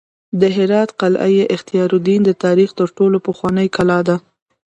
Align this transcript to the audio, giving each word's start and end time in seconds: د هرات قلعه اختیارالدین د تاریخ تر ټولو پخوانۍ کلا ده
د 0.39 0.41
هرات 0.57 0.89
قلعه 1.01 1.43
اختیارالدین 1.55 2.21
د 2.25 2.31
تاریخ 2.43 2.69
تر 2.79 2.87
ټولو 2.97 3.17
پخوانۍ 3.27 3.67
کلا 3.75 3.99
ده 4.07 4.15